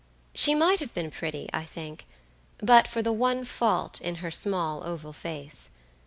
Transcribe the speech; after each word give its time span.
She 0.33 0.55
might 0.55 0.79
have 0.79 0.95
been 0.95 1.11
pretty, 1.11 1.47
I 1.53 1.63
think, 1.63 2.07
but 2.57 2.87
for 2.87 3.03
the 3.03 3.13
one 3.13 3.45
fault 3.45 4.01
in 4.01 4.15
her 4.15 4.31
small 4.31 4.83
oval 4.83 5.13
face. 5.13 5.69